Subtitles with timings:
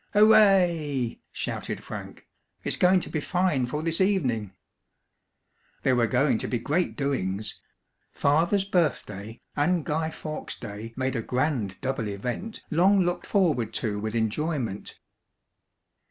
[0.13, 2.27] "Hooray!" shouted Frank.
[2.63, 4.51] "It's going to be fine for this evening!"
[5.83, 7.61] There were going to be great doings.
[8.11, 13.99] Father's birthday and Guy Fawkes' Day made a grand double event long looked forward to
[13.99, 14.97] with enjoyment.